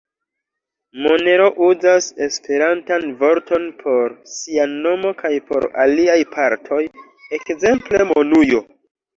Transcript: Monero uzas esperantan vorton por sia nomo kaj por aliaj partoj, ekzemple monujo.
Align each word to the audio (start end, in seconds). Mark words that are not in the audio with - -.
Monero 1.07 1.49
uzas 1.65 2.07
esperantan 2.27 3.05
vorton 3.21 3.67
por 3.83 4.17
sia 4.37 4.67
nomo 4.73 5.13
kaj 5.23 5.33
por 5.51 5.69
aliaj 5.85 6.19
partoj, 6.39 6.83
ekzemple 7.41 8.09
monujo. 8.17 8.67